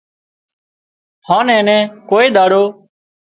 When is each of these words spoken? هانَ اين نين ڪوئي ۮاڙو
هانَ 1.27 1.45
اين 1.55 1.63
نين 1.67 1.81
ڪوئي 2.09 2.27
ۮاڙو 2.35 2.63